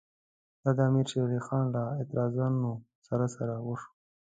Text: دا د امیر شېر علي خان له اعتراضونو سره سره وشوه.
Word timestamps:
دا 0.63 0.69
د 0.77 0.79
امیر 0.89 1.05
شېر 1.11 1.25
علي 1.29 1.41
خان 1.47 1.65
له 1.75 1.83
اعتراضونو 1.99 2.71
سره 3.07 3.25
سره 3.35 3.53
وشوه. 3.67 3.89